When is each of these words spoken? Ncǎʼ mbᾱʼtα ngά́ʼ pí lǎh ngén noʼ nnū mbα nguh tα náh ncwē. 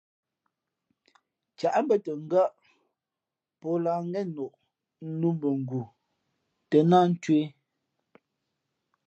Ncǎʼ 1.51 1.75
mbᾱʼtα 1.83 2.11
ngά́ʼ 2.25 2.51
pí 3.59 3.69
lǎh 3.85 3.99
ngén 4.09 4.27
noʼ 4.35 4.53
nnū 5.07 5.27
mbα 5.35 5.49
nguh 5.61 5.87
tα 6.69 6.77
náh 6.89 7.05
ncwē. 7.11 7.39